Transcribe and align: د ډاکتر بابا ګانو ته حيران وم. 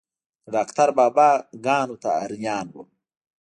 د 0.47 0.47
ډاکتر 0.55 0.87
بابا 0.99 1.29
ګانو 1.65 1.95
ته 2.03 2.09
حيران 2.21 2.67
وم. 2.73 2.87